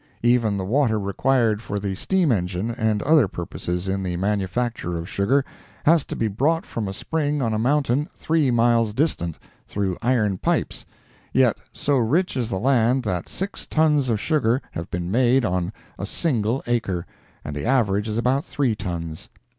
Even 0.23 0.57
the 0.57 0.65
water 0.65 0.99
required 0.99 1.61
for 1.61 1.79
the 1.79 1.93
steam 1.93 2.31
engine 2.31 2.71
and 2.71 3.03
other 3.03 3.27
purposes 3.27 3.87
in 3.87 4.01
the 4.01 4.17
manufacture 4.17 4.97
of 4.97 5.07
sugar, 5.07 5.45
has 5.85 6.03
to 6.05 6.15
be 6.15 6.27
brought 6.27 6.65
from 6.65 6.87
a 6.87 6.91
spring 6.91 7.39
on 7.39 7.53
a 7.53 7.59
mountain, 7.59 8.09
three 8.15 8.49
miles 8.49 8.93
distant, 8.95 9.37
through 9.67 9.99
iron 10.01 10.39
pipes; 10.39 10.87
yet, 11.33 11.55
so 11.71 11.97
rich 11.97 12.35
is 12.35 12.49
the 12.49 12.57
land 12.57 13.03
that 13.03 13.29
six 13.29 13.67
tons 13.67 14.09
of 14.09 14.19
sugar 14.19 14.59
have 14.71 14.89
been 14.89 15.11
made 15.11 15.45
on 15.45 15.71
a 15.99 16.07
single 16.07 16.63
acre, 16.65 17.05
and 17.45 17.55
the 17.55 17.65
average 17.67 18.07
is 18.07 18.17
about 18.17 18.43
three 18.43 18.73
tons. 18.75 19.29